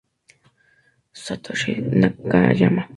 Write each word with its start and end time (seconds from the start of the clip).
Satoshi 1.23 1.71
Nakayama 1.99 2.81